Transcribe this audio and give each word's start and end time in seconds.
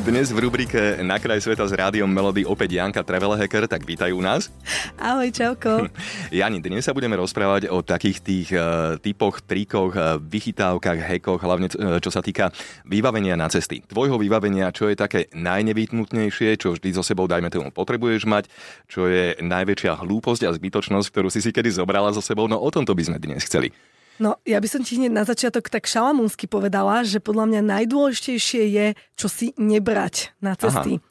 Dnes 0.00 0.32
v 0.32 0.48
rubrike 0.48 1.04
Na 1.04 1.20
kraj 1.20 1.44
sveta 1.44 1.68
s 1.68 1.76
rádiom 1.76 2.08
Melody 2.08 2.48
opäť 2.48 2.80
Janka 2.80 3.04
Travel 3.04 3.36
Hacker, 3.36 3.68
tak 3.68 3.84
vítajú 3.84 4.16
nás. 4.24 4.48
Ahoj, 4.96 5.28
čauko. 5.28 5.92
Jani, 6.32 6.64
dnes 6.64 6.88
sa 6.88 6.96
budeme 6.96 7.20
rozprávať 7.20 7.68
o 7.68 7.84
takých 7.84 8.18
tých 8.24 8.48
uh, 8.56 8.96
typoch, 8.96 9.44
trikoch, 9.44 9.92
uh, 9.92 10.16
vychytávkach, 10.16 11.04
hekoch, 11.04 11.44
hlavne 11.44 11.68
uh, 11.76 12.00
čo 12.00 12.08
sa 12.08 12.24
týka 12.24 12.48
vybavenia 12.88 13.36
na 13.36 13.52
cesty. 13.52 13.84
Tvojho 13.84 14.16
vybavenia, 14.16 14.72
čo 14.72 14.88
je 14.88 14.96
také 14.96 15.28
najnevyhnutnejšie, 15.36 16.56
čo 16.56 16.72
vždy 16.72 16.96
so 16.96 17.04
sebou, 17.04 17.28
dajme 17.28 17.52
tomu, 17.52 17.68
potrebuješ 17.68 18.24
mať, 18.24 18.48
čo 18.88 19.04
je 19.04 19.36
najväčšia 19.36 20.00
hlúposť 20.00 20.48
a 20.48 20.56
zbytočnosť, 20.56 21.12
ktorú 21.12 21.28
si 21.28 21.44
si 21.44 21.52
kedy 21.52 21.76
zobrala 21.76 22.08
so 22.16 22.24
sebou, 22.24 22.48
no 22.48 22.56
o 22.56 22.70
tomto 22.72 22.96
by 22.96 23.04
sme 23.04 23.18
dnes 23.20 23.44
chceli. 23.44 23.68
No, 24.20 24.36
ja 24.44 24.60
by 24.60 24.68
som 24.68 24.84
ti 24.84 25.00
hneď 25.00 25.16
na 25.16 25.24
začiatok 25.24 25.72
tak 25.72 25.88
šalamúnsky 25.88 26.44
povedala, 26.44 27.00
že 27.08 27.24
podľa 27.24 27.56
mňa 27.56 27.60
najdôležitejšie 27.64 28.62
je, 28.68 28.86
čo 29.16 29.26
si 29.32 29.56
nebrať 29.56 30.36
na 30.44 30.52
cesty. 30.52 31.00
Aha. 31.00 31.06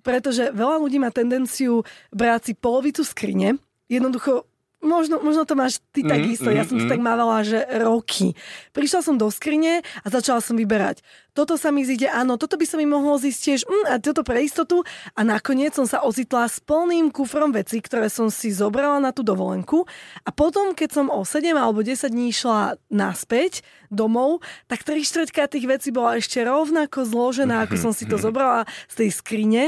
Pretože 0.00 0.48
veľa 0.48 0.80
ľudí 0.80 0.96
má 0.96 1.12
tendenciu 1.12 1.84
brať 2.08 2.40
si 2.50 2.52
polovicu 2.56 3.04
skrine, 3.04 3.60
jednoducho 3.92 4.48
Možno, 4.84 5.16
možno 5.24 5.48
to 5.48 5.56
máš 5.56 5.80
ty 5.96 6.04
mm, 6.04 6.08
takisto. 6.12 6.48
Mm, 6.52 6.56
ja 6.60 6.64
som 6.68 6.76
mm. 6.76 6.80
to 6.84 6.86
tak 6.92 7.00
mávala, 7.00 7.40
že 7.40 7.64
roky. 7.80 8.36
Prišla 8.76 9.00
som 9.00 9.16
do 9.16 9.32
skrine 9.32 9.80
a 10.04 10.06
začala 10.12 10.44
som 10.44 10.60
vyberať. 10.60 11.00
Toto 11.34 11.58
sa 11.58 11.74
mi 11.74 11.82
zíde, 11.82 12.06
áno, 12.06 12.38
toto 12.38 12.54
by 12.54 12.62
sa 12.68 12.78
mi 12.78 12.86
mohlo 12.86 13.18
zísť 13.18 13.40
tiež, 13.40 13.60
mm, 13.66 13.84
a 13.90 13.94
toto 13.98 14.22
pre 14.22 14.44
istotu. 14.44 14.84
A 15.16 15.24
nakoniec 15.24 15.72
som 15.72 15.88
sa 15.88 16.04
ocitla 16.04 16.46
s 16.46 16.60
plným 16.60 17.08
kufrom 17.08 17.50
veci, 17.50 17.80
ktoré 17.80 18.12
som 18.12 18.28
si 18.28 18.52
zobrala 18.52 19.00
na 19.00 19.10
tú 19.10 19.24
dovolenku. 19.24 19.88
A 20.22 20.30
potom, 20.30 20.76
keď 20.76 21.00
som 21.00 21.06
o 21.08 21.24
7 21.24 21.56
alebo 21.56 21.80
10 21.80 22.12
dní 22.12 22.30
išla 22.30 22.76
naspäť 22.92 23.64
domov, 23.88 24.44
tak 24.68 24.84
3 24.84 25.00
štvrťka 25.00 25.48
tých 25.48 25.66
vecí 25.66 25.88
bola 25.90 26.20
ešte 26.20 26.44
rovnako 26.44 27.08
zložená, 27.08 27.64
ako 27.64 27.80
som 27.80 27.92
si 27.96 28.04
to 28.04 28.20
zobrala 28.20 28.68
z 28.92 28.94
tej 29.02 29.10
skrine. 29.10 29.64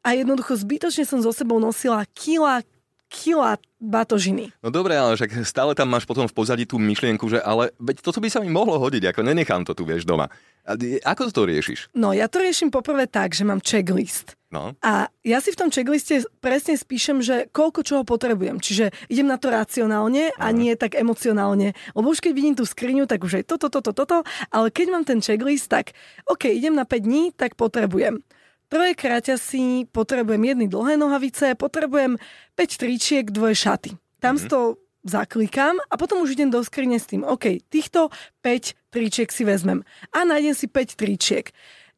A 0.00 0.16
jednoducho 0.16 0.56
zbytočne 0.56 1.04
som 1.04 1.20
so 1.20 1.28
sebou 1.28 1.60
nosila 1.60 2.08
kila, 2.16 2.64
kila 3.10 3.58
batožiny. 3.82 4.54
No 4.62 4.70
dobre, 4.70 4.94
ale 4.94 5.18
však 5.18 5.42
stále 5.42 5.74
tam 5.74 5.90
máš 5.90 6.06
potom 6.06 6.30
v 6.30 6.36
pozadí 6.36 6.62
tú 6.62 6.78
myšlienku, 6.78 7.26
že 7.26 7.42
ale 7.42 7.74
veď 7.82 8.06
toto 8.06 8.22
by 8.22 8.30
sa 8.30 8.38
mi 8.38 8.46
mohlo 8.46 8.78
hodiť, 8.78 9.10
ako 9.10 9.26
nenechám 9.26 9.66
to 9.66 9.74
tu, 9.74 9.82
vieš, 9.82 10.06
doma. 10.06 10.30
A 10.62 10.78
ako 11.10 11.34
to 11.34 11.42
riešiš? 11.48 11.90
No 11.98 12.14
ja 12.14 12.30
to 12.30 12.38
riešim 12.38 12.70
poprvé 12.70 13.10
tak, 13.10 13.34
že 13.34 13.42
mám 13.42 13.58
checklist. 13.58 14.38
No. 14.50 14.74
A 14.82 15.10
ja 15.22 15.38
si 15.42 15.54
v 15.54 15.58
tom 15.58 15.70
checkliste 15.70 16.26
presne 16.38 16.78
spíšem, 16.78 17.22
že 17.22 17.50
koľko 17.50 17.80
čoho 17.82 18.02
potrebujem. 18.02 18.58
Čiže 18.62 18.94
idem 19.10 19.26
na 19.30 19.38
to 19.38 19.50
racionálne 19.50 20.34
a 20.34 20.46
nie 20.54 20.74
tak 20.74 20.98
emocionálne. 20.98 21.74
Lebo 21.94 22.06
už 22.10 22.22
keď 22.22 22.32
vidím 22.34 22.54
tú 22.54 22.66
skriňu, 22.66 23.06
tak 23.06 23.22
už 23.22 23.40
je 23.40 23.42
toto, 23.46 23.70
toto, 23.70 23.90
toto, 23.94 24.22
ale 24.50 24.70
keď 24.70 24.86
mám 24.90 25.04
ten 25.06 25.22
checklist, 25.22 25.70
tak 25.70 25.94
OK, 26.26 26.50
idem 26.50 26.74
na 26.74 26.86
5 26.86 26.98
dní, 27.02 27.30
tak 27.34 27.54
potrebujem 27.58 28.22
prvé 28.70 28.94
kráťasy 28.94 29.90
potrebujem 29.90 30.54
jedny 30.54 30.66
dlhé 30.70 30.94
nohavice, 30.94 31.58
potrebujem 31.58 32.16
5 32.54 32.80
tričiek, 32.80 33.26
dvoje 33.28 33.58
šaty. 33.58 33.90
Tam 34.22 34.38
mm-hmm. 34.38 34.48
to 34.48 34.78
zaklikám 35.02 35.76
a 35.90 35.94
potom 35.98 36.22
už 36.22 36.38
idem 36.38 36.48
do 36.48 36.62
skrine 36.62 36.96
s 37.00 37.10
tým, 37.10 37.26
OK, 37.26 37.66
týchto 37.68 38.14
5 38.46 38.94
tričiek 38.94 39.28
si 39.28 39.42
vezmem 39.42 39.82
a 40.14 40.18
nájdem 40.22 40.54
si 40.54 40.70
5 40.70 40.94
tričiek. 40.96 41.50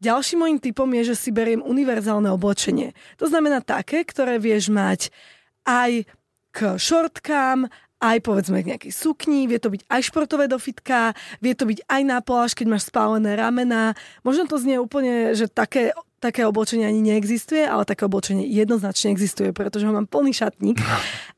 Ďalším 0.03 0.39
môjim 0.43 0.59
typom 0.59 0.91
je, 0.99 1.15
že 1.15 1.17
si 1.19 1.31
beriem 1.31 1.63
univerzálne 1.63 2.27
oblečenie. 2.35 2.91
To 3.23 3.31
znamená 3.31 3.63
také, 3.63 4.03
ktoré 4.03 4.43
vieš 4.43 4.67
mať 4.75 5.15
aj 5.63 6.11
k 6.51 6.59
šortkám, 6.75 7.71
aj 8.03 8.19
povedzme 8.19 8.59
k 8.67 8.75
nejakej 8.75 8.91
sukni, 8.91 9.47
vie 9.47 9.63
to 9.63 9.71
byť 9.71 9.87
aj 9.87 10.01
športové 10.03 10.51
dofitka, 10.51 11.15
vie 11.39 11.55
to 11.55 11.71
byť 11.71 11.87
aj 11.87 12.03
na 12.03 12.19
pláž, 12.19 12.59
keď 12.59 12.67
máš 12.75 12.91
spálené 12.91 13.39
ramena. 13.39 13.95
Možno 14.27 14.51
to 14.51 14.59
znie 14.59 14.83
úplne, 14.83 15.39
že 15.39 15.47
také 15.47 15.95
také 16.23 16.47
oblečenie 16.47 16.87
ani 16.87 17.03
neexistuje, 17.03 17.67
ale 17.67 17.83
také 17.83 18.07
oblečenie 18.07 18.47
jednoznačne 18.47 19.11
existuje, 19.11 19.51
pretože 19.51 19.83
ho 19.83 19.91
mám 19.91 20.07
plný 20.07 20.31
šatník. 20.31 20.79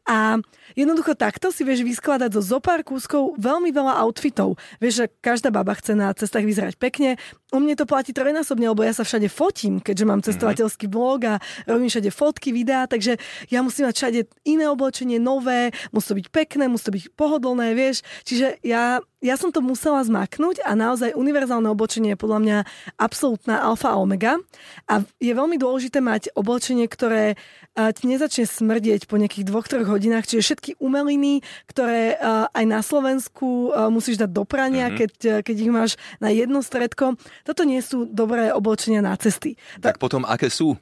A 0.04 0.36
jednoducho 0.76 1.16
takto 1.16 1.48
si 1.48 1.64
vieš 1.64 1.80
vyskladať 1.80 2.36
zo 2.36 2.60
zopár 2.60 2.84
kúskov 2.84 3.40
veľmi 3.40 3.72
veľa 3.72 4.04
outfitov. 4.04 4.60
Vieš, 4.76 4.94
že 5.00 5.06
každá 5.24 5.48
baba 5.48 5.72
chce 5.72 5.96
na 5.96 6.12
cestách 6.12 6.44
vyzerať 6.44 6.76
pekne. 6.76 7.16
U 7.48 7.56
mne 7.56 7.72
to 7.72 7.88
platí 7.88 8.12
trojnásobne, 8.12 8.68
lebo 8.68 8.84
ja 8.84 8.92
sa 8.92 9.00
všade 9.00 9.32
fotím, 9.32 9.80
keďže 9.80 10.04
mám 10.04 10.20
cestovateľský 10.20 10.92
blog 10.92 11.24
a 11.24 11.34
robím 11.64 11.88
všade 11.88 12.12
fotky, 12.12 12.52
videá, 12.52 12.84
takže 12.84 13.16
ja 13.48 13.64
musím 13.64 13.88
mať 13.88 13.96
všade 13.96 14.20
iné 14.44 14.68
oblečenie, 14.68 15.16
nové, 15.16 15.72
musí 15.88 16.12
to 16.12 16.18
byť 16.20 16.28
pekné, 16.28 16.68
musí 16.68 16.84
to 16.84 16.92
byť 16.92 17.04
pohodlné, 17.16 17.72
vieš. 17.72 18.04
Čiže 18.28 18.60
ja 18.60 19.00
ja 19.24 19.40
som 19.40 19.48
to 19.48 19.64
musela 19.64 20.04
zmaknúť 20.04 20.60
a 20.60 20.76
naozaj 20.76 21.16
univerzálne 21.16 21.64
oblečenie 21.72 22.12
je 22.12 22.20
podľa 22.20 22.38
mňa 22.44 22.58
absolútna 23.00 23.64
alfa 23.64 23.96
a 23.96 23.98
omega. 23.98 24.36
A 24.84 25.00
je 25.16 25.32
veľmi 25.32 25.56
dôležité 25.56 26.04
mať 26.04 26.28
oblečenie, 26.36 26.84
ktoré 26.84 27.40
ti 27.72 28.04
nezačne 28.04 28.44
smrdieť 28.44 29.08
po 29.08 29.16
nejakých 29.16 29.48
dvoch, 29.48 29.64
troch 29.64 29.88
hodinách, 29.88 30.28
čiže 30.28 30.44
všetky 30.52 30.70
umeliny, 30.76 31.40
ktoré 31.64 32.20
aj 32.52 32.64
na 32.68 32.84
Slovensku 32.84 33.72
musíš 33.88 34.20
dať 34.20 34.30
do 34.30 34.44
prania, 34.44 34.92
mm-hmm. 34.92 35.00
keď, 35.00 35.12
keď 35.40 35.56
ich 35.56 35.72
máš 35.72 35.90
na 36.20 36.28
jedno 36.28 36.60
stredko. 36.60 37.16
Toto 37.48 37.64
nie 37.64 37.80
sú 37.80 38.04
dobré 38.04 38.52
oblečenia 38.52 39.00
na 39.00 39.16
cesty. 39.16 39.56
Tak, 39.80 39.96
tak 39.96 40.02
potom 40.04 40.28
aké 40.28 40.52
sú? 40.52 40.76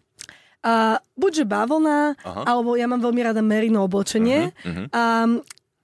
Uh, 0.62 0.94
buďže 1.18 1.42
bavlna, 1.42 2.14
Aha. 2.22 2.46
alebo 2.46 2.78
ja 2.78 2.86
mám 2.86 3.02
veľmi 3.02 3.22
rada 3.26 3.42
merino 3.42 3.82
oblečenie. 3.82 4.54
Uh-huh, 4.62 4.86
uh-huh. 4.86 4.86
Um, 4.94 5.30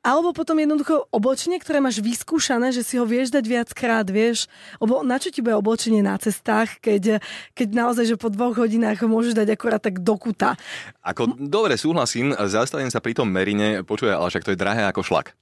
alebo 0.09 0.33
potom 0.33 0.57
jednoducho 0.57 1.05
oblečenie, 1.13 1.61
ktoré 1.61 1.85
máš 1.85 2.01
vyskúšané, 2.01 2.73
že 2.73 2.81
si 2.81 2.97
ho 2.97 3.05
vieš 3.05 3.29
dať 3.29 3.45
viackrát, 3.45 4.09
vieš. 4.09 4.49
Lebo 4.81 5.05
na 5.05 5.21
čo 5.21 5.29
ti 5.29 5.45
bude 5.45 5.61
oblečenie 5.61 6.01
na 6.01 6.17
cestách, 6.17 6.81
keď, 6.81 7.21
keď 7.53 7.69
naozaj, 7.77 8.09
že 8.09 8.17
po 8.17 8.33
dvoch 8.33 8.57
hodinách 8.57 9.05
ho 9.05 9.09
môžeš 9.13 9.37
dať 9.37 9.53
akorát 9.53 9.85
tak 9.85 10.01
do 10.01 10.17
kuta. 10.17 10.57
Ako, 11.05 11.37
dobre, 11.37 11.77
súhlasím, 11.77 12.33
zastavím 12.49 12.89
sa 12.89 13.05
pri 13.05 13.13
tom 13.13 13.29
merine, 13.29 13.85
počuje, 13.85 14.09
ale 14.09 14.33
však 14.33 14.49
to 14.49 14.53
je 14.57 14.63
drahé 14.65 14.89
ako 14.89 15.05
šlak. 15.05 15.37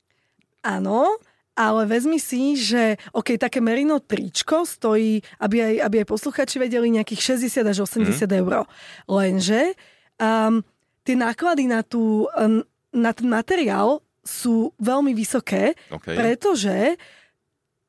Áno, 0.67 1.15
ale 1.55 1.87
vezmi 1.87 2.19
si, 2.19 2.59
že 2.59 2.99
OK, 3.15 3.39
také 3.39 3.63
merino 3.63 4.03
tričko 4.03 4.67
stojí, 4.67 5.23
aby 5.39 5.63
aj, 5.63 5.75
aby 5.87 5.95
aj 6.03 6.11
posluchači 6.11 6.59
vedeli, 6.59 6.91
nejakých 6.91 7.39
60 7.39 7.71
až 7.71 7.79
80 7.87 8.19
mm. 8.19 8.35
eur. 8.43 8.67
Lenže 9.07 9.79
um, 10.19 10.59
tie 11.07 11.15
náklady 11.15 11.71
na, 11.71 11.87
tú, 11.87 12.27
um, 12.35 12.67
na 12.91 13.15
ten 13.15 13.31
materiál 13.31 14.03
sú 14.27 14.75
veľmi 14.83 15.15
vysoké, 15.15 15.79
okay. 15.89 16.19
pretože 16.19 16.99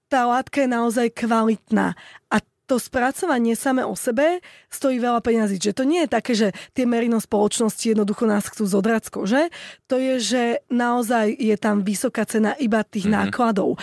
tá 0.07 0.23
látka 0.23 0.63
je 0.63 0.69
naozaj 0.71 1.07
kvalitná. 1.11 1.97
A 2.31 2.37
to 2.67 2.75
spracovanie 2.77 3.55
same 3.55 3.79
o 3.81 3.95
sebe 3.95 4.43
stojí 4.67 4.99
veľa 4.99 5.23
peňazí. 5.23 5.55
Že 5.55 5.73
to 5.73 5.83
nie 5.87 6.03
je 6.03 6.09
také, 6.11 6.33
že 6.35 6.47
tie 6.75 6.83
merino 6.83 7.17
spoločnosti 7.17 7.95
jednoducho 7.95 8.27
nás 8.27 8.51
chcú 8.51 8.67
zodrať 8.67 9.07
z 9.07 9.09
kože. 9.09 9.43
To 9.87 9.95
je, 9.95 10.15
že 10.19 10.43
naozaj 10.67 11.31
je 11.31 11.55
tam 11.55 11.87
vysoká 11.87 12.27
cena 12.27 12.59
iba 12.59 12.83
tých 12.83 13.07
mm-hmm. 13.07 13.31
nákladov. 13.31 13.79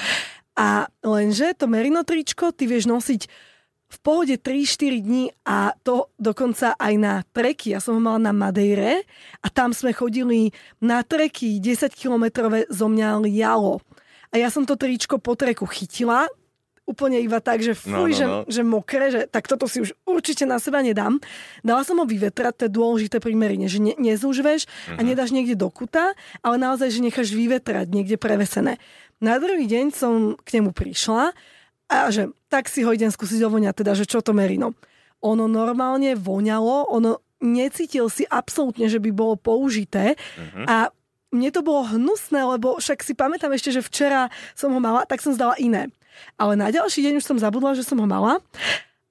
A 0.54 0.87
lenže 1.00 1.56
to 1.56 1.66
merino 1.66 2.04
tričko 2.04 2.53
ty 2.53 2.69
vieš 2.69 2.87
nosiť 2.87 3.26
v 3.94 3.99
pohode 4.03 4.34
3-4 4.34 5.06
dní 5.06 5.25
a 5.47 5.71
to 5.87 6.10
dokonca 6.19 6.75
aj 6.75 6.94
na 6.99 7.22
treky. 7.31 7.78
Ja 7.78 7.81
som 7.81 7.97
ho 7.97 8.03
mala 8.03 8.19
na 8.19 8.34
Madeire 8.34 9.06
a 9.38 9.47
tam 9.47 9.71
sme 9.71 9.94
chodili 9.94 10.50
na 10.82 11.06
treky 11.06 11.62
10 11.62 11.94
kilometrové 11.94 12.66
zo 12.66 12.91
mňa 12.91 13.22
lialo. 13.22 13.78
A 14.34 14.43
ja 14.43 14.50
som 14.50 14.66
to 14.66 14.75
tričko 14.75 15.22
po 15.22 15.38
treku 15.38 15.62
chytila, 15.71 16.27
úplne 16.84 17.16
iba 17.21 17.41
tak, 17.41 17.65
že 17.65 17.72
fuj, 17.72 17.91
no, 17.93 18.05
no, 18.05 18.09
no. 18.10 18.12
Že, 18.12 18.27
že 18.53 18.62
mokré, 18.62 19.05
že 19.09 19.21
tak 19.25 19.49
toto 19.49 19.65
si 19.65 19.81
už 19.81 19.96
určite 20.05 20.44
na 20.44 20.61
seba 20.61 20.85
nedám. 20.85 21.17
Dala 21.64 21.81
som 21.81 21.96
ho 21.96 22.05
vyvetrať, 22.05 22.52
to 22.55 22.64
je 22.69 22.76
dôležité 22.76 23.17
pri 23.25 23.32
merine, 23.32 23.73
že 23.73 23.81
ne, 23.81 23.96
nezúžveš 23.96 24.69
uh-huh. 24.69 24.99
a 24.99 25.00
mhm. 25.00 25.06
nedáš 25.08 25.32
niekde 25.32 25.56
do 25.56 25.73
kuta, 25.73 26.12
ale 26.44 26.56
naozaj, 26.61 26.93
že 26.93 27.00
necháš 27.00 27.32
vyvetrať 27.32 27.88
niekde 27.88 28.20
prevesené. 28.20 28.76
Na 29.25 29.41
druhý 29.41 29.64
deň 29.64 29.85
som 29.96 30.37
k 30.44 30.61
nemu 30.61 30.76
prišla 30.76 31.32
a 31.88 32.08
že 32.08 32.32
tak 32.48 32.70
si 32.70 32.82
ho 32.86 32.90
idem 32.90 33.12
skúsiť 33.12 33.40
ovoňať, 33.44 33.75
teda, 33.84 33.92
že 33.96 34.08
čo 34.08 34.25
to 34.25 34.32
merino. 34.32 34.72
Ono 35.25 35.48
normálne 35.48 36.16
voňalo, 36.16 36.92
ono 36.92 37.20
necítil 37.44 38.08
si 38.08 38.25
absolútne, 38.28 38.88
že 38.88 39.00
by 39.00 39.10
bolo 39.12 39.36
použité 39.36 40.16
uh-huh. 40.16 40.64
a 40.64 40.76
mne 41.34 41.50
to 41.50 41.66
bolo 41.66 41.82
hnusné, 41.90 42.46
lebo 42.46 42.78
však 42.78 43.02
si 43.02 43.12
pamätám 43.12 43.50
ešte, 43.50 43.75
že 43.75 43.82
včera 43.82 44.31
som 44.54 44.70
ho 44.70 44.78
mala, 44.78 45.02
tak 45.04 45.19
som 45.19 45.34
zdala 45.34 45.58
iné. 45.58 45.90
Ale 46.38 46.54
na 46.54 46.70
ďalší 46.70 47.02
deň 47.02 47.19
už 47.19 47.26
som 47.26 47.42
zabudla, 47.42 47.75
že 47.75 47.82
som 47.82 47.98
ho 47.98 48.06
mala. 48.06 48.38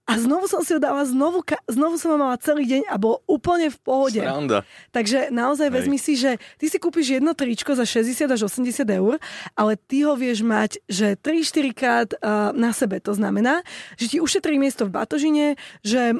A 0.03 0.19
znovu 0.19 0.51
som 0.51 0.59
si 0.67 0.75
ho 0.75 0.83
dala, 0.83 1.07
znovu, 1.07 1.39
znovu 1.63 1.95
som 1.95 2.11
ho 2.11 2.17
mala 2.19 2.35
celý 2.35 2.67
deň 2.67 2.91
a 2.91 2.99
bol 2.99 3.23
úplne 3.23 3.71
v 3.71 3.77
pohode. 3.79 4.19
Sranda. 4.19 4.67
Takže 4.91 5.31
naozaj 5.31 5.71
Hej. 5.71 5.75
vezmi 5.79 5.97
si, 5.97 6.19
že 6.19 6.35
ty 6.59 6.67
si 6.67 6.75
kúpiš 6.75 7.23
jedno 7.23 7.31
tričko 7.31 7.71
za 7.71 7.87
60 7.87 8.27
až 8.27 8.51
80 8.51 8.83
eur, 8.83 9.15
ale 9.55 9.79
ty 9.79 10.03
ho 10.03 10.11
vieš 10.19 10.43
mať, 10.43 10.83
že 10.91 11.15
3-4 11.15 11.71
krát 11.71 12.09
uh, 12.19 12.51
na 12.51 12.75
sebe. 12.75 12.99
To 12.99 13.15
znamená, 13.15 13.63
že 13.95 14.11
ti 14.11 14.17
ušetrí 14.19 14.59
miesto 14.59 14.83
v 14.83 14.91
batožine, 14.91 15.55
že 15.87 16.19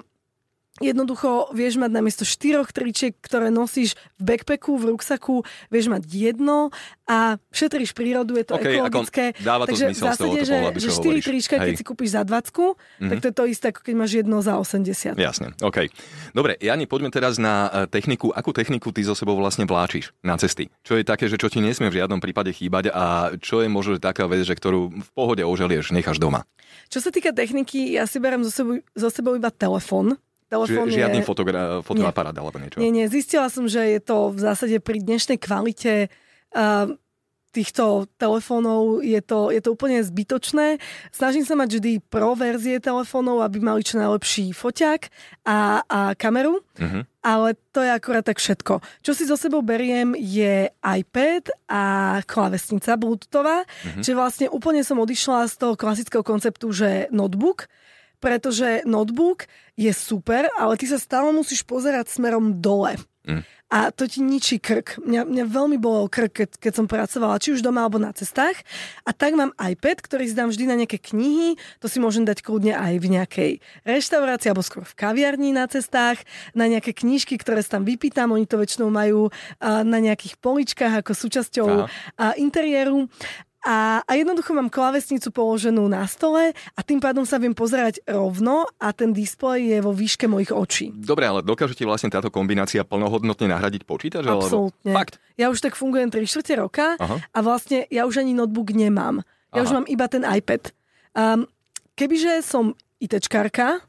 Jednoducho 0.82 1.54
vieš 1.54 1.78
mať 1.78 1.92
namiesto 1.94 2.26
štyroch 2.26 2.74
tričiek, 2.74 3.14
ktoré 3.22 3.54
nosíš 3.54 3.94
v 4.18 4.34
backpacku, 4.34 4.74
v 4.74 4.98
ruksaku, 4.98 5.46
vieš 5.70 5.94
mať 5.94 6.02
jedno 6.10 6.74
a 7.06 7.38
šetríš 7.54 7.94
prírodu, 7.94 8.34
je 8.42 8.46
to 8.50 8.58
okay, 8.58 8.82
ekologické. 8.82 9.24
Dáva 9.38 9.70
to 9.70 9.78
Takže 9.78 9.86
zmysel 9.94 10.02
v 10.02 10.10
zásade, 10.10 10.40
že, 10.42 10.56
pohľadu, 10.58 10.80
že 10.82 10.90
4 10.90 11.30
trička, 11.30 11.56
keď 11.62 11.74
si 11.78 11.86
kúpiš 11.86 12.18
za 12.18 12.26
20, 12.26 12.50
mm-hmm. 12.50 13.10
tak 13.14 13.18
to 13.22 13.28
je 13.30 13.36
to 13.38 13.44
isté, 13.46 13.66
ako 13.70 13.82
keď 13.86 13.94
máš 13.94 14.12
jedno 14.18 14.38
za 14.42 14.54
80. 14.58 15.14
Jasne, 15.14 15.48
OK. 15.62 15.94
Dobre, 16.34 16.58
Jani, 16.58 16.90
poďme 16.90 17.14
teraz 17.14 17.38
na 17.38 17.70
e, 17.70 17.86
techniku. 17.86 18.34
Akú 18.34 18.50
techniku 18.50 18.90
ty 18.90 19.06
so 19.06 19.14
sebou 19.14 19.38
vlastne 19.38 19.70
vláčiš 19.70 20.10
na 20.26 20.42
cesty? 20.42 20.74
Čo 20.82 20.98
je 20.98 21.06
také, 21.06 21.30
že 21.30 21.38
čo 21.38 21.54
ti 21.54 21.62
nesmie 21.62 21.94
v 21.94 22.02
žiadnom 22.02 22.18
prípade 22.18 22.50
chýbať 22.50 22.90
a 22.90 23.38
čo 23.38 23.62
je 23.62 23.70
možno 23.70 24.02
taká 24.02 24.26
vec, 24.26 24.42
že 24.42 24.58
ktorú 24.58 24.90
v 24.90 25.10
pohode 25.14 25.46
oželieš, 25.46 25.94
necháš 25.94 26.18
doma? 26.18 26.50
Čo 26.90 26.98
sa 26.98 27.10
týka 27.14 27.30
techniky, 27.30 27.94
ja 27.94 28.10
si 28.10 28.18
berem 28.18 28.42
zo 28.42 28.50
sebou, 28.50 28.82
zo 28.98 29.10
sebou 29.14 29.38
iba 29.38 29.54
telefón 29.54 30.18
Telefón 30.54 30.86
Čiže 30.86 31.00
žiadny 31.02 31.20
je... 31.20 31.26
fotogra- 31.26 31.82
fotoaparát 31.82 32.36
alebo 32.38 32.54
niečo? 32.62 32.78
Nie, 32.78 32.94
nie. 32.94 33.10
Zistila 33.10 33.50
som, 33.50 33.66
že 33.66 33.82
je 33.98 33.98
to 33.98 34.30
v 34.30 34.38
zásade 34.38 34.78
pri 34.78 35.02
dnešnej 35.02 35.42
kvalite 35.42 36.14
uh, 36.54 36.94
týchto 37.54 38.10
telefónov 38.18 39.06
je 39.06 39.22
to, 39.22 39.54
je 39.54 39.62
to 39.62 39.78
úplne 39.78 40.02
zbytočné. 40.02 40.82
Snažím 41.14 41.46
sa 41.46 41.54
mať 41.54 41.78
vždy 41.78 41.92
pro 42.02 42.34
verzie 42.34 42.82
telefónov, 42.82 43.46
aby 43.46 43.62
mali 43.62 43.86
čo 43.86 44.02
najlepší 44.02 44.52
foťák 44.58 45.02
a, 45.46 45.86
a 45.86 46.00
kameru, 46.18 46.66
uh-huh. 46.66 47.06
ale 47.22 47.54
to 47.70 47.86
je 47.86 47.94
akorát 47.94 48.26
tak 48.26 48.42
všetko. 48.42 48.82
Čo 49.06 49.12
si 49.14 49.30
so 49.30 49.38
sebou 49.38 49.62
beriem 49.62 50.18
je 50.18 50.74
iPad 50.82 51.54
a 51.70 51.84
klávesnica 52.26 52.98
bluetoothová, 52.98 53.64
uh-huh. 53.64 54.02
čiže 54.02 54.18
vlastne 54.18 54.48
úplne 54.50 54.82
som 54.82 54.98
odišla 54.98 55.46
z 55.46 55.56
toho 55.62 55.78
klasického 55.78 56.26
konceptu, 56.26 56.74
že 56.74 57.06
notebook, 57.14 57.70
pretože 58.24 58.88
notebook 58.88 59.52
je 59.76 59.92
super, 59.92 60.48
ale 60.56 60.80
ty 60.80 60.88
sa 60.88 60.96
stále 60.96 61.36
musíš 61.36 61.68
pozerať 61.68 62.08
smerom 62.08 62.64
dole. 62.64 62.96
Mm. 63.28 63.44
A 63.74 63.90
to 63.90 64.06
ti 64.06 64.22
ničí 64.22 64.62
krk. 64.62 65.02
Mňa, 65.02 65.26
mňa 65.26 65.46
veľmi 65.50 65.82
bolel 65.82 66.06
krk, 66.06 66.30
keď, 66.30 66.50
keď 66.62 66.74
som 66.78 66.86
pracovala, 66.86 67.42
či 67.42 67.58
už 67.58 67.66
doma 67.66 67.82
alebo 67.82 67.98
na 67.98 68.14
cestách. 68.14 68.62
A 69.02 69.18
tak 69.18 69.34
mám 69.34 69.50
iPad, 69.58 69.98
ktorý 69.98 70.30
si 70.30 70.38
dám 70.38 70.54
vždy 70.54 70.70
na 70.70 70.78
nejaké 70.78 71.02
knihy. 71.02 71.58
To 71.82 71.90
si 71.90 71.98
môžem 71.98 72.22
dať 72.22 72.46
kľudne 72.46 72.78
aj 72.78 73.02
v 73.02 73.08
nejakej 73.18 73.52
reštaurácii 73.82 74.54
alebo 74.54 74.62
skôr 74.62 74.86
v 74.86 74.94
kaviarni 74.94 75.58
na 75.58 75.66
cestách. 75.66 76.22
Na 76.54 76.70
nejaké 76.70 76.94
knižky, 76.94 77.34
ktoré 77.42 77.66
si 77.66 77.74
tam 77.74 77.82
vypýtam. 77.82 78.30
Oni 78.30 78.46
to 78.46 78.62
väčšinou 78.62 78.94
majú 78.94 79.34
na 79.66 79.98
nejakých 79.98 80.38
poličkách 80.38 81.02
ako 81.02 81.18
súčasťou 81.18 81.68
uh, 81.74 81.90
interiéru. 82.38 83.10
A, 83.64 84.04
a 84.04 84.12
jednoducho 84.20 84.52
mám 84.52 84.68
klavesnicu 84.68 85.32
položenú 85.32 85.88
na 85.88 86.04
stole 86.04 86.52
a 86.52 86.80
tým 86.84 87.00
pádom 87.00 87.24
sa 87.24 87.40
viem 87.40 87.56
pozerať 87.56 88.04
rovno 88.04 88.68
a 88.76 88.92
ten 88.92 89.16
displej 89.16 89.72
je 89.72 89.78
vo 89.80 89.96
výške 89.96 90.28
mojich 90.28 90.52
očí. 90.52 90.92
Dobre, 90.92 91.24
ale 91.24 91.40
dokáže 91.40 91.72
ti 91.72 91.88
vlastne 91.88 92.12
táto 92.12 92.28
kombinácia 92.28 92.84
plnohodnotne 92.84 93.48
nahradiť 93.48 93.88
počítač? 93.88 94.28
Absolútne. 94.28 94.92
Alebo... 94.92 95.00
Fakt? 95.00 95.24
Ja 95.40 95.48
už 95.48 95.64
tak 95.64 95.80
fungujem 95.80 96.12
3 96.12 96.28
čtvrte 96.28 96.54
roka 96.60 97.00
Aha. 97.00 97.24
a 97.24 97.40
vlastne 97.40 97.88
ja 97.88 98.04
už 98.04 98.20
ani 98.20 98.36
notebook 98.36 98.76
nemám. 98.76 99.24
Ja 99.56 99.64
Aha. 99.64 99.66
už 99.66 99.72
mám 99.72 99.86
iba 99.88 100.06
ten 100.12 100.28
iPad. 100.28 100.76
Um, 101.16 101.48
kebyže 101.96 102.44
som 102.44 102.76
ITčkárka, 103.00 103.80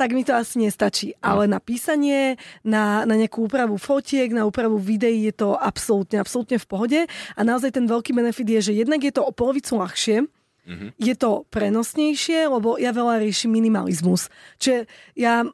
tak 0.00 0.16
mi 0.16 0.24
to 0.24 0.32
asi 0.32 0.64
nestačí. 0.64 1.12
No. 1.20 1.36
Ale 1.36 1.42
na 1.44 1.60
písanie, 1.60 2.40
na, 2.64 3.04
na 3.04 3.20
nejakú 3.20 3.44
úpravu 3.44 3.76
fotiek, 3.76 4.32
na 4.32 4.48
úpravu 4.48 4.80
videí 4.80 5.28
je 5.28 5.44
to 5.44 5.60
absolútne, 5.60 6.16
absolútne 6.16 6.56
v 6.56 6.64
pohode. 6.64 7.00
A 7.36 7.40
naozaj 7.44 7.76
ten 7.76 7.84
veľký 7.84 8.16
benefit 8.16 8.48
je, 8.48 8.72
že 8.72 8.80
jednak 8.80 9.04
je 9.04 9.12
to 9.12 9.20
o 9.20 9.28
polovicu 9.28 9.76
ľahšie, 9.76 10.24
mm-hmm. 10.24 10.90
je 10.96 11.14
to 11.20 11.44
prenosnejšie, 11.52 12.48
lebo 12.48 12.80
ja 12.80 12.96
veľa 12.96 13.20
riešim 13.20 13.52
minimalizmus. 13.52 14.32
Čiže 14.56 14.88
ja, 15.20 15.44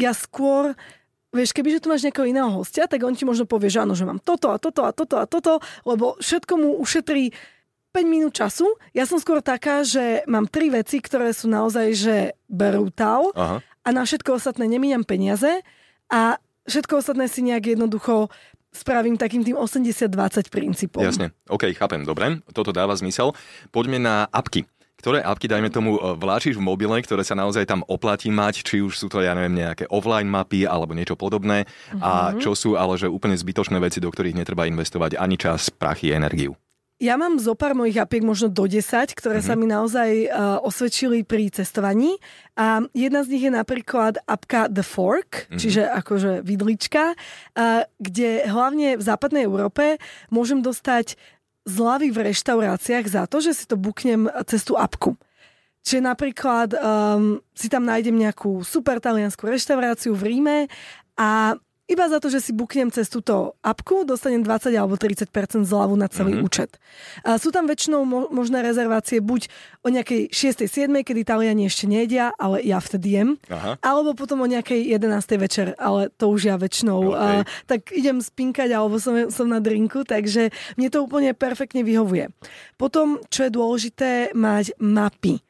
ja 0.00 0.12
skôr 0.16 0.72
Vieš, 1.30 1.54
kebyže 1.54 1.86
tu 1.86 1.94
máš 1.94 2.02
nejakého 2.02 2.26
iného 2.26 2.50
hostia, 2.50 2.90
tak 2.90 3.06
on 3.06 3.14
ti 3.14 3.22
možno 3.22 3.46
povie, 3.46 3.70
že 3.70 3.86
áno, 3.86 3.94
že 3.94 4.02
mám 4.02 4.18
toto 4.18 4.50
a 4.50 4.58
toto 4.58 4.82
a 4.82 4.90
toto 4.90 5.14
a 5.14 5.30
toto, 5.30 5.62
lebo 5.86 6.18
všetko 6.18 6.58
mu 6.58 6.74
ušetrí 6.82 7.30
5 7.94 8.02
minút 8.02 8.34
času. 8.34 8.66
Ja 8.90 9.06
som 9.06 9.22
skôr 9.22 9.38
taká, 9.38 9.86
že 9.86 10.26
mám 10.26 10.50
tri 10.50 10.74
veci, 10.74 10.98
ktoré 10.98 11.30
sú 11.30 11.46
naozaj, 11.46 11.86
že 11.94 12.16
brutál. 12.50 13.30
Aha 13.38 13.62
a 13.84 13.88
na 13.92 14.02
všetko 14.04 14.36
ostatné 14.36 14.68
nemíňam 14.68 15.04
peniaze 15.04 15.64
a 16.12 16.36
všetko 16.68 17.00
ostatné 17.00 17.26
si 17.26 17.40
nejak 17.44 17.76
jednoducho 17.76 18.28
spravím 18.70 19.18
takým 19.18 19.42
tým 19.42 19.58
80-20 19.58 20.46
princípom. 20.46 21.02
Jasne, 21.02 21.34
OK, 21.50 21.74
chápem, 21.74 22.06
dobre, 22.06 22.38
toto 22.54 22.70
dáva 22.70 22.94
zmysel. 22.94 23.34
Poďme 23.74 23.98
na 23.98 24.30
apky. 24.30 24.66
Ktoré 25.00 25.24
apky, 25.24 25.48
dajme 25.48 25.72
tomu, 25.72 25.96
e, 25.96 26.12
vláčiš 26.12 26.60
v 26.60 26.66
mobile, 26.68 27.00
ktoré 27.00 27.24
sa 27.24 27.32
naozaj 27.32 27.64
tam 27.64 27.80
oplatí 27.88 28.28
mať, 28.28 28.60
či 28.60 28.84
už 28.84 29.00
sú 29.00 29.08
to, 29.08 29.24
ja 29.24 29.32
neviem, 29.32 29.56
nejaké 29.56 29.88
offline 29.88 30.28
mapy 30.28 30.68
alebo 30.68 30.92
niečo 30.92 31.16
podobné, 31.16 31.64
mm-hmm. 31.64 32.04
a 32.04 32.36
čo 32.36 32.52
sú 32.52 32.76
ale 32.76 33.00
že 33.00 33.08
úplne 33.08 33.32
zbytočné 33.32 33.80
veci, 33.80 33.96
do 33.96 34.12
ktorých 34.12 34.36
netreba 34.36 34.68
investovať 34.68 35.16
ani 35.16 35.40
čas, 35.40 35.72
prachy, 35.72 36.12
energiu. 36.12 36.52
Ja 37.00 37.16
mám 37.16 37.40
zo 37.40 37.56
pár 37.56 37.72
mojich 37.72 37.96
apiek, 37.96 38.20
možno 38.20 38.52
do 38.52 38.68
10, 38.68 38.84
ktoré 39.16 39.40
mm-hmm. 39.40 39.48
sa 39.48 39.54
mhm. 39.56 39.60
mi 39.64 39.66
naozaj 39.72 40.10
uh, 40.28 40.60
osvedčili 40.60 41.24
pri 41.24 41.48
cestovaní. 41.48 42.20
A 42.60 42.84
jedna 42.92 43.24
z 43.24 43.30
nich 43.32 43.44
je 43.48 43.52
napríklad 43.56 44.20
apka 44.28 44.68
The 44.68 44.84
Fork, 44.84 45.48
mm-hmm. 45.48 45.58
čiže 45.58 45.82
akože 45.88 46.44
vidlička, 46.44 47.16
uh, 47.16 47.88
kde 47.96 48.44
hlavne 48.44 49.00
v 49.00 49.02
západnej 49.02 49.48
Európe 49.48 49.96
môžem 50.28 50.60
dostať 50.60 51.16
zľavy 51.64 52.12
v 52.12 52.32
reštauráciách 52.32 53.06
za 53.08 53.24
to, 53.24 53.40
že 53.40 53.56
si 53.56 53.64
to 53.64 53.80
buknem 53.80 54.28
cez 54.44 54.60
tú 54.68 54.76
apku. 54.76 55.16
Čiže 55.80 56.04
napríklad 56.04 56.76
um, 56.76 57.40
si 57.56 57.72
tam 57.72 57.88
nájdem 57.88 58.12
nejakú 58.12 58.60
super 58.60 59.00
taliansku 59.00 59.48
reštauráciu 59.48 60.12
v 60.12 60.36
Ríme 60.36 60.58
a 61.16 61.56
iba 61.90 62.06
za 62.06 62.22
to, 62.22 62.30
že 62.30 62.38
si 62.38 62.52
buknem 62.54 62.86
cez 62.94 63.10
túto 63.10 63.58
apku, 63.66 64.06
dostanem 64.06 64.46
20 64.46 64.70
alebo 64.78 64.94
30% 64.94 65.26
zľavu 65.66 65.98
na 65.98 66.06
celý 66.06 66.38
mm-hmm. 66.38 66.46
účet. 66.46 66.78
A 67.26 67.34
sú 67.34 67.50
tam 67.50 67.66
väčšinou 67.66 68.06
mo- 68.06 68.30
možné 68.30 68.62
rezervácie 68.62 69.18
buď 69.18 69.50
o 69.82 69.90
nejakej 69.90 70.30
6. 70.30 70.70
7. 70.70 71.02
kedy 71.02 71.26
Taliani 71.26 71.66
ešte 71.66 71.90
nejedia, 71.90 72.30
ale 72.38 72.62
ja 72.62 72.78
vtedy 72.78 73.18
jem. 73.18 73.28
Aha. 73.50 73.74
Alebo 73.82 74.14
potom 74.14 74.38
o 74.38 74.46
nejakej 74.46 74.86
11. 74.86 75.34
večer, 75.42 75.66
ale 75.82 76.14
to 76.14 76.30
už 76.30 76.54
ja 76.54 76.56
väčšinou. 76.56 77.10
Okay. 77.10 77.42
A, 77.42 77.48
tak 77.66 77.90
idem 77.90 78.22
spinkať 78.22 78.70
alebo 78.70 79.02
som, 79.02 79.26
som 79.34 79.50
na 79.50 79.58
drinku, 79.58 80.06
takže 80.06 80.54
mne 80.78 80.88
to 80.94 81.02
úplne 81.02 81.34
perfektne 81.34 81.82
vyhovuje. 81.82 82.30
Potom, 82.78 83.18
čo 83.34 83.44
je 83.44 83.50
dôležité, 83.50 84.10
mať 84.38 84.78
mapy. 84.78 85.42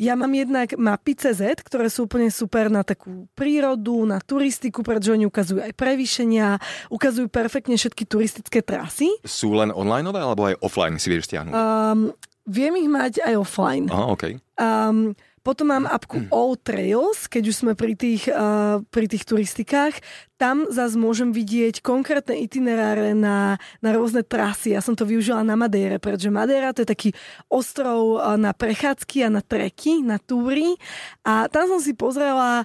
Ja 0.00 0.16
mám 0.16 0.32
jednak 0.32 0.72
mapy 0.76 1.12
CZ, 1.16 1.60
ktoré 1.64 1.92
sú 1.92 2.08
úplne 2.08 2.32
super 2.32 2.72
na 2.72 2.80
takú 2.80 3.28
prírodu, 3.36 4.08
na 4.08 4.18
turistiku, 4.22 4.80
pretože 4.80 5.12
oni 5.12 5.28
ukazujú 5.28 5.60
aj 5.60 5.72
prevýšenia, 5.76 6.56
ukazujú 6.88 7.28
perfektne 7.28 7.76
všetky 7.76 8.08
turistické 8.08 8.64
trasy. 8.64 9.12
Sú 9.26 9.52
len 9.52 9.68
online 9.72 10.08
alebo 10.08 10.48
aj 10.48 10.60
offline 10.64 10.96
si 10.96 11.12
vieš 11.12 11.28
stiahnuť? 11.28 11.52
Um, 11.52 12.16
viem 12.48 12.74
ich 12.80 12.88
mať 12.88 13.12
aj 13.22 13.34
offline. 13.38 13.86
Aha, 13.92 14.06
okay. 14.10 14.40
Um, 14.56 15.14
potom 15.42 15.74
mám 15.74 15.84
apku 15.90 16.30
All 16.30 16.54
Trails, 16.54 17.26
keď 17.26 17.50
už 17.50 17.56
sme 17.66 17.72
pri 17.74 17.98
tých, 17.98 18.30
uh, 18.30 18.78
pri 18.94 19.10
tých 19.10 19.26
turistikách. 19.26 19.98
Tam 20.38 20.70
zase 20.70 20.94
môžem 20.94 21.34
vidieť 21.34 21.82
konkrétne 21.82 22.38
itineráre 22.38 23.14
na, 23.14 23.58
na 23.82 23.90
rôzne 23.90 24.22
trasy. 24.22 24.74
Ja 24.74 24.82
som 24.82 24.94
to 24.94 25.02
využila 25.02 25.42
na 25.42 25.58
Madeire, 25.58 25.98
pretože 25.98 26.30
Madeira 26.30 26.70
to 26.70 26.86
je 26.86 26.92
taký 26.94 27.10
ostrov 27.50 28.22
uh, 28.22 28.38
na 28.38 28.54
prechádzky 28.54 29.26
a 29.26 29.34
na 29.34 29.42
treky, 29.42 30.06
na 30.06 30.22
túry. 30.22 30.78
A 31.26 31.50
tam 31.50 31.66
som 31.66 31.82
si 31.82 31.94
pozrela 31.94 32.62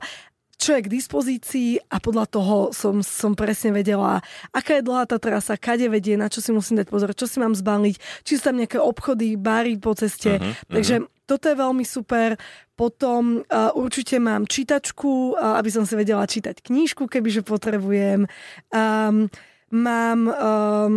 čo 0.57 0.73
je 0.73 0.89
k 0.89 0.89
dispozícii 0.89 1.85
a 1.85 2.01
podľa 2.01 2.25
toho 2.33 2.57
som, 2.73 3.05
som 3.05 3.37
presne 3.37 3.69
vedela, 3.69 4.25
aká 4.49 4.81
je 4.81 4.87
dlhá 4.89 5.05
tá 5.05 5.21
trasa, 5.21 5.53
kade 5.53 5.85
vedie, 5.85 6.17
na 6.17 6.33
čo 6.33 6.41
si 6.41 6.49
musím 6.49 6.81
dať 6.81 6.89
pozor, 6.89 7.13
čo 7.13 7.29
si 7.29 7.37
mám 7.37 7.53
zbaliť, 7.53 8.25
či 8.25 8.41
sú 8.41 8.41
tam 8.41 8.57
nejaké 8.57 8.81
obchody, 8.81 9.37
bary 9.37 9.77
po 9.77 9.93
ceste. 9.93 10.41
Uh-huh, 10.41 10.57
Takže 10.65 11.05
toto 11.27 11.51
je 11.51 11.55
veľmi 11.59 11.83
super. 11.83 12.39
Potom 12.73 13.43
uh, 13.43 13.75
určite 13.75 14.15
mám 14.17 14.47
čítačku, 14.47 15.35
uh, 15.35 15.59
aby 15.59 15.69
som 15.69 15.83
si 15.83 15.99
vedela 15.99 16.23
čítať 16.23 16.63
knížku, 16.63 17.11
kebyže 17.11 17.43
potrebujem. 17.43 18.25
Um, 18.71 19.27
mám 19.69 20.19
um, 20.31 20.93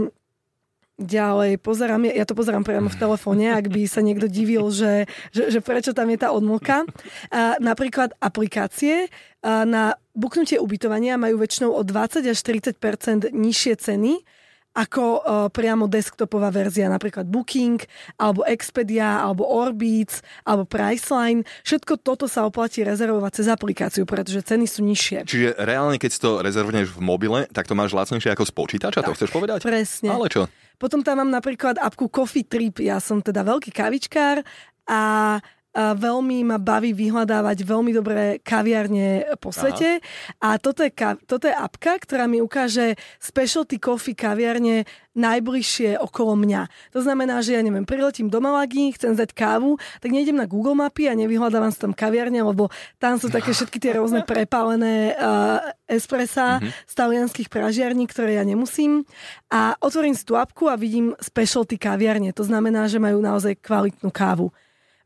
Ďalej, 1.00 1.64
pozerám, 1.64 2.12
ja 2.12 2.28
to 2.28 2.37
pozerám 2.37 2.60
priamo 2.60 2.92
v 2.92 3.00
telefóne, 3.00 3.56
ak 3.56 3.72
by 3.72 3.88
sa 3.88 4.04
niekto 4.04 4.28
divil, 4.28 4.68
že, 4.68 5.08
že, 5.32 5.49
že 5.49 5.64
prečo 5.64 5.96
tam 5.96 6.12
je 6.12 6.20
tá 6.20 6.28
odmlka. 6.28 6.84
A 7.32 7.56
napríklad 7.56 8.12
aplikácie 8.20 9.08
na 9.40 9.96
buknutie 10.12 10.60
ubytovania 10.60 11.16
majú 11.16 11.40
väčšinou 11.40 11.72
o 11.72 11.80
20 11.80 12.20
až 12.28 12.38
30% 12.44 13.32
nižšie 13.32 13.75
ceny, 13.80 14.20
ako 14.80 15.02
uh, 15.04 15.20
priamo 15.52 15.84
desktopová 15.84 16.49
verzia, 16.49 16.88
napríklad 16.88 17.28
Booking, 17.28 17.76
alebo 18.16 18.49
Expedia, 18.49 19.20
alebo 19.20 19.44
Orbitz, 19.44 20.25
alebo 20.49 20.64
Priceline. 20.64 21.44
Všetko 21.68 22.00
toto 22.00 22.25
sa 22.25 22.49
oplatí 22.49 22.80
rezervovať 22.80 23.32
cez 23.44 23.46
aplikáciu, 23.52 24.08
pretože 24.08 24.40
ceny 24.40 24.64
sú 24.64 24.80
nižšie. 24.80 25.28
Čiže 25.28 25.49
reálne, 25.60 26.00
keď 26.00 26.10
si 26.10 26.18
to 26.18 26.40
rezervneš 26.40 26.96
v 26.96 27.00
mobile, 27.04 27.44
tak 27.52 27.68
to 27.68 27.76
máš 27.76 27.92
lacnejšie 27.92 28.32
ako 28.32 28.49
z 28.49 28.52
počítača, 28.56 29.04
to 29.04 29.12
chceš 29.12 29.30
povedať? 29.30 29.60
Presne. 29.60 30.08
Ale 30.16 30.32
čo? 30.32 30.49
Potom 30.80 31.04
tam 31.04 31.20
mám 31.20 31.28
napríklad 31.28 31.76
apku 31.76 32.08
Coffee 32.08 32.49
Trip. 32.49 32.80
Ja 32.80 33.04
som 33.04 33.20
teda 33.20 33.44
veľký 33.44 33.68
kavičkár 33.68 34.40
a 34.88 35.00
a 35.70 35.94
veľmi 35.94 36.42
ma 36.42 36.58
baví 36.58 36.90
vyhľadávať 36.90 37.62
veľmi 37.62 37.94
dobré 37.94 38.42
kaviarne 38.42 39.22
po 39.38 39.54
svete. 39.54 40.02
Aha. 40.02 40.56
A 40.56 40.58
toto 40.58 40.82
je, 40.82 40.90
toto 41.30 41.46
je 41.46 41.54
apka, 41.54 41.94
ktorá 42.02 42.26
mi 42.26 42.42
ukáže 42.42 42.98
specialty 43.22 43.78
coffee 43.78 44.18
kaviarne 44.18 44.82
najbližšie 45.14 45.98
okolo 45.98 46.38
mňa. 46.38 46.70
To 46.94 47.02
znamená, 47.02 47.42
že 47.42 47.58
ja 47.58 47.62
neviem, 47.62 47.82
priletím 47.82 48.30
do 48.30 48.38
Malagy, 48.38 48.94
chcem 48.94 49.14
zdať 49.14 49.30
kávu, 49.34 49.78
tak 49.98 50.10
nejdem 50.14 50.38
na 50.38 50.46
Google 50.46 50.78
mapy 50.78 51.10
a 51.10 51.18
nevyhľadávam 51.18 51.74
sa 51.74 51.86
tam 51.86 51.94
kaviarne, 51.94 52.38
lebo 52.42 52.70
tam 53.02 53.18
sú 53.18 53.26
také 53.26 53.50
všetky 53.50 53.78
tie 53.82 53.98
rôzne 53.98 54.22
prepálené 54.30 55.14
uh, 55.18 55.70
espressa 55.90 56.58
mm-hmm. 56.58 56.70
z 56.86 56.92
talianských 56.94 57.48
pražiarní, 57.50 58.06
ktoré 58.06 58.38
ja 58.38 58.44
nemusím. 58.46 59.02
A 59.50 59.74
otvorím 59.82 60.14
si 60.14 60.22
tú 60.22 60.38
apku 60.38 60.70
a 60.70 60.78
vidím 60.78 61.14
specialty 61.18 61.74
kaviarne. 61.74 62.30
To 62.34 62.46
znamená, 62.46 62.86
že 62.86 63.02
majú 63.02 63.18
naozaj 63.18 63.58
kvalitnú 63.58 64.14
kávu. 64.14 64.54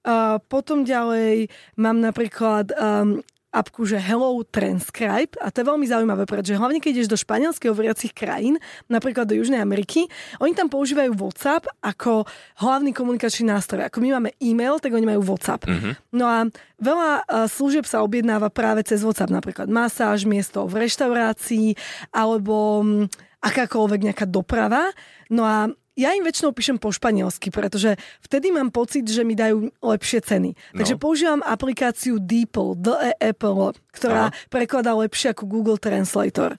Uh, 0.04 0.36
potom 0.52 0.84
ďalej 0.84 1.48
mám 1.80 1.96
napríklad 1.96 2.76
um, 2.76 3.24
apku, 3.54 3.86
že 3.86 4.02
Hello 4.02 4.42
Transcribe 4.42 5.38
a 5.38 5.48
to 5.54 5.62
je 5.62 5.70
veľmi 5.70 5.86
zaujímavé, 5.86 6.26
pretože 6.26 6.58
hlavne 6.58 6.82
keď 6.82 7.00
ideš 7.00 7.12
do 7.14 7.16
španielských 7.16 7.70
hovoriacich 7.70 8.10
krajín, 8.10 8.58
napríklad 8.90 9.30
do 9.30 9.38
Južnej 9.38 9.62
Ameriky, 9.62 10.10
oni 10.42 10.58
tam 10.58 10.66
používajú 10.66 11.14
WhatsApp 11.14 11.70
ako 11.78 12.26
hlavný 12.58 12.90
komunikačný 12.90 13.46
nástroj. 13.46 13.86
Ako 13.86 14.02
my 14.02 14.18
máme 14.18 14.30
e-mail, 14.42 14.82
tak 14.82 14.90
oni 14.90 15.06
majú 15.06 15.22
WhatsApp. 15.22 15.70
Mm-hmm. 15.70 15.92
No 16.18 16.26
a 16.26 16.50
veľa 16.82 17.10
uh, 17.22 17.46
služieb 17.46 17.86
sa 17.86 18.02
objednáva 18.02 18.50
práve 18.50 18.82
cez 18.82 19.06
WhatsApp, 19.06 19.30
napríklad 19.30 19.70
masáž, 19.70 20.26
miesto 20.26 20.66
v 20.66 20.84
reštaurácii 20.84 21.78
alebo 22.10 22.82
um, 22.82 23.06
akákoľvek 23.38 24.10
nejaká 24.10 24.26
doprava. 24.26 24.90
No 25.30 25.46
a 25.46 25.70
ja 25.94 26.10
im 26.14 26.26
väčšinou 26.26 26.50
píšem 26.50 26.76
po 26.78 26.90
španielsky, 26.90 27.54
pretože 27.54 27.94
vtedy 28.22 28.50
mám 28.50 28.74
pocit, 28.74 29.06
že 29.06 29.22
mi 29.22 29.38
dajú 29.38 29.70
lepšie 29.78 30.26
ceny. 30.26 30.50
No. 30.74 30.78
Takže 30.82 30.94
používam 30.98 31.40
aplikáciu 31.42 32.18
Deeple, 32.18 32.74
D-E-E-P-L, 32.78 33.78
ktorá 33.94 34.34
Aha. 34.34 34.34
prekladá 34.50 34.92
lepšie 34.98 35.30
ako 35.30 35.46
Google 35.46 35.78
Translator. 35.78 36.58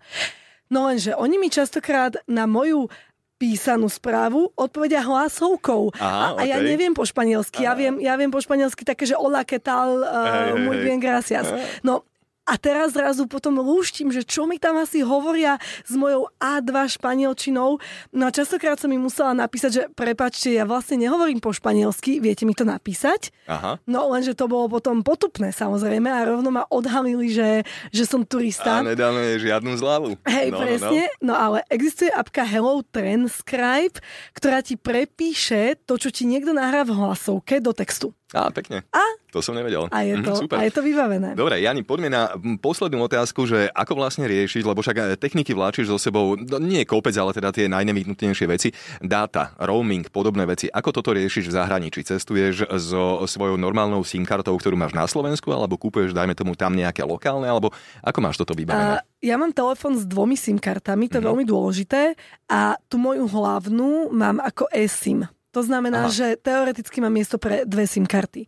No 0.72 0.88
lenže 0.88 1.14
oni 1.14 1.36
mi 1.38 1.52
častokrát 1.52 2.16
na 2.26 2.48
moju 2.48 2.88
písanú 3.36 3.92
správu 3.92 4.56
odpovedia 4.56 5.04
hlasovkou. 5.04 5.92
Aha, 6.00 6.40
a, 6.40 6.40
a 6.40 6.42
okay. 6.42 6.56
ja 6.56 6.58
neviem 6.64 6.96
po 6.96 7.04
španielsky. 7.04 7.68
Ja 7.68 7.76
viem, 7.76 8.00
ja 8.00 8.16
viem 8.16 8.32
po 8.32 8.40
španielsky 8.40 8.88
také, 8.88 9.04
že 9.04 9.20
hola, 9.20 9.44
que 9.44 9.60
tal, 9.60 10.00
uh, 10.00 10.56
hey, 10.56 10.64
muy 10.64 10.80
hey, 10.80 10.84
bien, 10.88 11.00
gracias. 11.04 11.44
No 11.84 12.08
a 12.46 12.62
teraz 12.62 12.94
zrazu 12.94 13.26
potom 13.26 13.58
lúštim, 13.58 14.14
že 14.14 14.22
čo 14.22 14.46
mi 14.46 14.62
tam 14.62 14.78
asi 14.78 15.02
hovoria 15.02 15.58
s 15.82 15.98
mojou 15.98 16.30
A2 16.38 17.02
španielčinou. 17.02 17.82
No 18.14 18.24
a 18.30 18.32
častokrát 18.32 18.78
som 18.78 18.94
mi 18.94 19.02
musela 19.02 19.34
napísať, 19.34 19.72
že 19.74 19.84
prepačte, 19.98 20.54
ja 20.54 20.62
vlastne 20.64 21.02
nehovorím 21.02 21.42
po 21.42 21.50
španielsky, 21.50 22.22
viete 22.22 22.46
mi 22.46 22.54
to 22.54 22.62
napísať? 22.62 23.34
Aha. 23.50 23.82
No 23.90 24.14
lenže 24.14 24.38
to 24.38 24.46
bolo 24.46 24.70
potom 24.70 25.02
potupné 25.02 25.50
samozrejme 25.50 26.06
a 26.06 26.22
rovno 26.22 26.54
ma 26.54 26.70
odhalili, 26.70 27.34
že, 27.34 27.66
že 27.90 28.06
som 28.06 28.22
turista. 28.22 28.86
A 28.86 28.86
nedáme 28.86 29.42
žiadnu 29.42 29.74
zľavu. 29.82 30.22
Hej, 30.30 30.48
no, 30.54 30.62
presne. 30.62 31.04
No, 31.20 31.34
no. 31.34 31.34
no 31.34 31.34
ale 31.34 31.58
existuje 31.74 32.14
apka 32.14 32.46
Hello 32.46 32.86
Transcribe, 32.86 33.98
ktorá 34.38 34.62
ti 34.62 34.78
prepíše 34.78 35.82
to, 35.90 35.98
čo 35.98 36.14
ti 36.14 36.30
niekto 36.30 36.54
nahrá 36.54 36.86
v 36.86 36.94
hlasovke 36.94 37.58
do 37.58 37.74
textu. 37.74 38.14
Á, 38.34 38.50
pekne. 38.50 38.82
A? 38.90 39.04
To 39.30 39.44
som 39.44 39.54
nevedel. 39.54 39.86
A 39.94 40.02
je, 40.02 40.18
mhm, 40.18 40.26
to, 40.26 40.34
super. 40.48 40.58
a 40.58 40.66
je 40.66 40.74
to 40.74 40.82
vybavené. 40.82 41.38
Dobre, 41.38 41.62
Jani, 41.62 41.86
poďme 41.86 42.10
na 42.10 42.34
poslednú 42.58 43.06
otázku, 43.06 43.46
že 43.46 43.70
ako 43.70 44.00
vlastne 44.02 44.26
riešiť, 44.26 44.64
lebo 44.66 44.82
však 44.82 44.96
e, 44.98 45.04
techniky 45.20 45.54
vláčiš 45.54 45.94
so 45.94 46.00
sebou, 46.02 46.34
no, 46.34 46.58
nie 46.58 46.82
kopec, 46.88 47.14
ale 47.20 47.36
teda 47.36 47.54
tie 47.54 47.70
najnevyhnutnejšie 47.70 48.48
veci, 48.50 48.74
dáta, 49.04 49.54
roaming, 49.62 50.10
podobné 50.10 50.48
veci. 50.50 50.72
Ako 50.72 50.90
toto 50.90 51.14
riešiš 51.14 51.52
v 51.52 51.54
zahraničí? 51.54 52.02
Cestuješ 52.02 52.66
so 52.82 53.28
svojou 53.30 53.60
normálnou 53.62 54.02
SIM 54.02 54.26
kartou, 54.26 54.58
ktorú 54.58 54.74
máš 54.74 54.98
na 54.98 55.06
Slovensku, 55.06 55.52
alebo 55.54 55.78
kúpuješ, 55.78 56.16
dajme 56.16 56.34
tomu, 56.34 56.58
tam 56.58 56.74
nejaké 56.74 57.06
lokálne, 57.06 57.46
alebo 57.46 57.76
ako 58.02 58.20
máš 58.24 58.42
toto 58.42 58.58
vybavené? 58.58 59.04
Uh, 59.04 59.06
ja 59.22 59.38
mám 59.38 59.54
telefon 59.54 60.00
s 60.00 60.08
dvomi 60.08 60.34
SIM 60.34 60.58
kartami, 60.58 61.12
to 61.12 61.20
je 61.20 61.22
mm-hmm. 61.22 61.30
veľmi 61.30 61.46
dôležité, 61.46 62.18
a 62.50 62.80
tú 62.90 62.98
moju 62.98 63.30
hlavnú 63.30 64.10
mám 64.16 64.42
ako 64.42 64.66
eSIM. 64.74 65.28
To 65.56 65.64
znamená, 65.64 66.12
Aha. 66.12 66.14
že 66.14 66.28
teoreticky 66.36 67.00
mám 67.00 67.16
miesto 67.16 67.40
pre 67.40 67.64
dve 67.64 67.88
SIM 67.88 68.04
karty. 68.04 68.44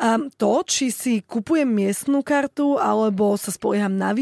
A 0.00 0.16
to, 0.40 0.64
či 0.64 0.88
si 0.88 1.20
kupujem 1.20 1.68
miestnú 1.68 2.24
kartu 2.24 2.80
alebo 2.80 3.36
sa 3.36 3.52
spolieham 3.52 3.92
na 3.92 4.16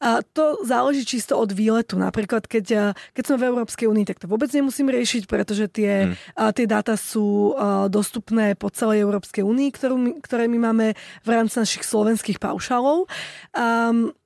a 0.00 0.24
to 0.24 0.64
záleží 0.64 1.04
čisto 1.04 1.36
od 1.36 1.52
výletu. 1.52 2.00
Napríklad, 2.00 2.48
keď, 2.48 2.96
keď 3.12 3.24
som 3.24 3.36
v 3.36 3.48
Európskej 3.48 3.88
únii, 3.88 4.08
tak 4.08 4.20
to 4.20 4.28
vôbec 4.28 4.48
nemusím 4.52 4.88
riešiť, 4.88 5.28
pretože 5.28 5.68
tie, 5.68 6.16
hmm. 6.16 6.52
tie 6.56 6.66
dáta 6.68 6.96
sú 6.96 7.52
a, 7.52 7.88
dostupné 7.92 8.56
po 8.56 8.72
celej 8.72 9.04
Európskej 9.04 9.44
únii, 9.44 9.68
ktoré 10.20 10.44
my 10.48 10.58
máme 10.60 10.86
v 11.24 11.28
rámci 11.28 11.60
našich 11.60 11.84
slovenských 11.84 12.40
paušálov. 12.40 13.04
Um, 13.52 14.16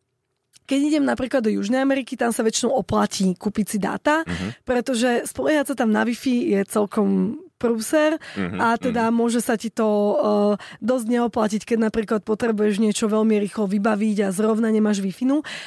keď 0.68 0.80
idem 0.84 1.04
napríklad 1.08 1.40
do 1.40 1.48
Južnej 1.48 1.80
Ameriky, 1.80 2.12
tam 2.12 2.28
sa 2.28 2.44
väčšinou 2.44 2.76
oplatí 2.76 3.32
kúpiť 3.32 3.66
si 3.66 3.78
dáta, 3.80 4.20
uh-huh. 4.28 4.52
pretože 4.68 5.24
spoliehať 5.24 5.72
sa 5.72 5.74
tam 5.80 5.88
na 5.88 6.04
Wi-Fi 6.04 6.52
je 6.52 6.60
celkom 6.68 7.40
prúser 7.58 8.20
uh-huh, 8.20 8.60
a 8.60 8.78
teda 8.78 9.08
uh-huh. 9.08 9.16
môže 9.16 9.40
sa 9.42 9.58
ti 9.58 9.72
to 9.72 9.88
uh, 9.88 10.54
dosť 10.78 11.06
neoplatiť, 11.08 11.62
keď 11.64 11.78
napríklad 11.90 12.20
potrebuješ 12.22 12.78
niečo 12.78 13.08
veľmi 13.10 13.40
rýchlo 13.48 13.66
vybaviť 13.66 14.28
a 14.28 14.28
zrovna 14.30 14.68
nemáš 14.68 15.00
wi 15.00 15.10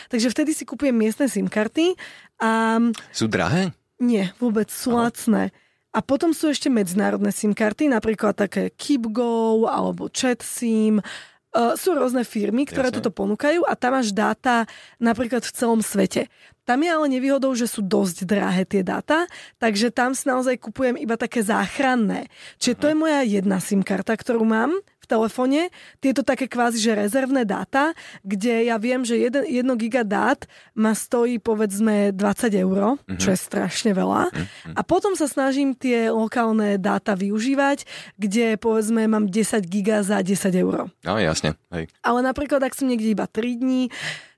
Takže 0.07 0.31
vtedy 0.31 0.55
si 0.55 0.63
kúpujem 0.63 0.95
miestne 0.95 1.27
SIM 1.27 1.49
karty. 1.49 1.97
A... 2.39 2.79
Sú 3.11 3.27
drahé? 3.27 3.75
Nie, 3.99 4.31
vôbec 4.39 4.71
sú 4.71 4.95
Aha. 4.95 5.09
lacné. 5.09 5.51
A 5.91 5.99
potom 5.99 6.31
sú 6.31 6.47
ešte 6.47 6.71
medzinárodné 6.71 7.35
SIM 7.35 7.51
karty, 7.51 7.91
napríklad 7.91 8.39
také 8.39 8.71
KeepGo 8.71 9.67
alebo 9.67 10.07
ChatSIM 10.07 11.03
Uh, 11.51 11.75
sú 11.75 11.91
rôzne 11.91 12.23
firmy, 12.23 12.63
ktoré 12.63 12.87
Jasne. 12.87 13.03
toto 13.03 13.11
ponúkajú 13.11 13.67
a 13.67 13.75
tam 13.75 13.99
máš 13.99 14.15
dáta 14.15 14.63
napríklad 15.03 15.43
v 15.43 15.51
celom 15.51 15.83
svete. 15.83 16.31
Tam 16.63 16.79
je 16.79 16.87
ale 16.87 17.11
nevýhodou, 17.11 17.51
že 17.57 17.67
sú 17.67 17.83
dosť 17.83 18.23
drahé 18.23 18.63
tie 18.63 18.87
dáta, 18.87 19.27
takže 19.59 19.91
tam 19.91 20.15
si 20.15 20.31
naozaj 20.31 20.55
kupujem 20.63 20.95
iba 20.95 21.19
také 21.19 21.43
záchranné. 21.43 22.31
Čiže 22.55 22.75
to 22.79 22.85
je 22.87 22.95
moja 22.95 23.19
jedna 23.27 23.59
SIM 23.59 23.83
karta, 23.83 24.15
ktorú 24.15 24.47
mám 24.47 24.79
telefóne 25.11 25.67
tieto 25.99 26.23
také 26.23 26.47
kvázi, 26.47 26.79
že 26.79 26.95
rezervné 26.95 27.43
dáta, 27.43 27.91
kde 28.23 28.71
ja 28.71 28.79
viem, 28.79 29.03
že 29.03 29.19
1 29.19 29.43
giga 29.75 30.07
dát 30.07 30.47
ma 30.71 30.95
stojí 30.95 31.43
povedzme 31.43 32.15
20 32.15 32.63
eur, 32.63 32.95
mm-hmm. 32.95 33.19
čo 33.19 33.35
je 33.35 33.39
strašne 33.39 33.91
veľa. 33.91 34.31
Mm-hmm. 34.31 34.73
A 34.79 34.81
potom 34.87 35.19
sa 35.19 35.27
snažím 35.27 35.75
tie 35.75 36.07
lokálne 36.07 36.79
dáta 36.79 37.19
využívať, 37.19 37.83
kde 38.15 38.55
povedzme 38.55 39.03
mám 39.11 39.27
10 39.27 39.59
giga 39.67 39.99
za 39.99 40.23
10 40.23 40.55
eur. 40.55 40.87
No 41.03 41.19
jasne. 41.19 41.59
Hej. 41.75 41.91
Ale 41.99 42.23
napríklad, 42.23 42.63
ak 42.63 42.77
som 42.77 42.87
niekde 42.87 43.11
iba 43.11 43.27
3 43.27 43.59
dní, 43.59 43.91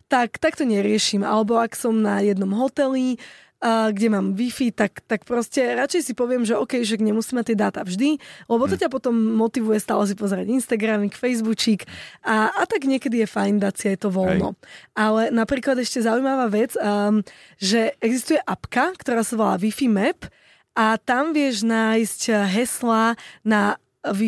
tak, 0.09 0.37
tak 0.41 0.57
to 0.57 0.65
neriešim. 0.65 1.21
Alebo 1.21 1.57
ak 1.57 1.77
som 1.77 2.01
na 2.01 2.21
jednom 2.21 2.49
hoteli, 2.53 3.21
kde 3.63 4.07
mám 4.11 4.35
Wi-Fi, 4.35 4.75
tak, 4.75 4.99
tak 5.07 5.23
proste 5.23 5.63
radšej 5.63 6.11
si 6.11 6.13
poviem, 6.13 6.43
že 6.43 6.59
OK, 6.59 6.83
že 6.83 6.99
nemusím 6.99 7.39
mať 7.39 7.45
tie 7.53 7.57
dáta 7.57 7.81
vždy, 7.87 8.19
lebo 8.51 8.63
to 8.67 8.75
hm. 8.75 8.81
ťa 8.83 8.89
potom 8.91 9.15
motivuje 9.15 9.79
stále 9.79 10.03
si 10.03 10.15
pozerať 10.19 10.51
Instagramik, 10.51 11.15
Facebookík 11.15 11.87
a, 12.27 12.51
a 12.51 12.61
tak 12.67 12.83
niekedy 12.83 13.23
je 13.23 13.27
fajn 13.27 13.63
dať 13.63 13.73
si 13.79 13.85
aj 13.95 13.97
to 14.03 14.09
voľno. 14.11 14.53
Hej. 14.53 14.59
Ale 14.99 15.21
napríklad 15.31 15.79
ešte 15.79 16.03
zaujímavá 16.03 16.51
vec, 16.51 16.75
um, 16.75 17.23
že 17.55 17.95
existuje 18.03 18.43
apka, 18.43 18.91
ktorá 18.99 19.23
sa 19.23 19.39
volá 19.39 19.55
Wi-Fi 19.55 19.87
Map 19.87 20.27
a 20.75 20.99
tam 20.99 21.31
vieš 21.31 21.63
nájsť 21.63 22.51
hesla 22.51 23.15
na 23.47 23.79
wi 24.03 24.27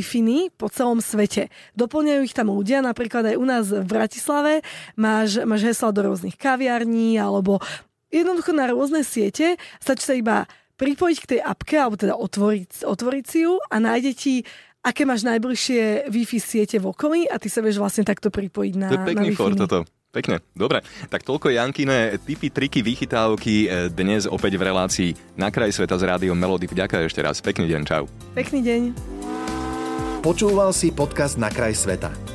po 0.56 0.72
celom 0.72 1.04
svete. 1.04 1.52
Doplňajú 1.76 2.22
ich 2.24 2.32
tam 2.32 2.48
ľudia, 2.48 2.80
napríklad 2.80 3.36
aj 3.36 3.36
u 3.36 3.44
nás 3.44 3.66
v 3.68 3.84
Bratislave 3.84 4.64
máš, 4.96 5.44
máš 5.44 5.68
hesla 5.68 5.92
do 5.92 6.08
rôznych 6.08 6.40
kaviarní 6.40 7.20
alebo 7.20 7.60
jednoducho 8.22 8.56
na 8.56 8.72
rôzne 8.72 9.02
siete, 9.04 9.60
stačí 9.82 10.04
sa 10.06 10.16
iba 10.16 10.48
pripojiť 10.76 11.18
k 11.24 11.30
tej 11.36 11.40
apke, 11.44 11.76
alebo 11.80 11.96
teda 11.96 12.16
otvoriť, 12.16 12.84
otvoriť 12.84 13.26
si 13.26 13.48
ju 13.48 13.60
a 13.60 13.76
nájde 13.80 14.12
ti 14.16 14.34
aké 14.86 15.02
máš 15.08 15.26
najbližšie 15.26 16.12
Wi-Fi 16.14 16.38
siete 16.38 16.78
v 16.78 16.94
okolí 16.94 17.26
a 17.26 17.42
ty 17.42 17.50
sa 17.50 17.66
vieš 17.66 17.82
vlastne 17.82 18.06
takto 18.06 18.30
pripojiť 18.30 18.74
na 18.78 18.88
To 18.94 19.02
je 19.02 19.08
pekný 19.08 19.34
for 19.34 19.56
toto. 19.58 19.88
Pekne, 20.16 20.40
dobre. 20.56 20.80
Tak 21.12 21.28
toľko 21.28 21.52
Jankine, 21.52 22.16
typy, 22.24 22.48
triky, 22.48 22.80
vychytávky 22.80 23.68
e, 23.68 23.92
dnes 23.92 24.24
opäť 24.24 24.56
v 24.56 24.64
relácii 24.64 25.10
na 25.36 25.52
kraj 25.52 25.76
sveta 25.76 26.00
s 26.00 26.08
rádiom 26.08 26.40
Melody. 26.40 26.72
Ďakujem 26.72 27.04
ešte 27.04 27.20
raz. 27.20 27.44
Pekný 27.44 27.68
deň, 27.68 27.82
čau. 27.84 28.08
Pekný 28.32 28.64
deň. 28.64 28.82
Počúval 30.24 30.72
si 30.72 30.96
podcast 30.96 31.36
Na 31.36 31.52
kraj 31.52 31.76
sveta. 31.76 32.35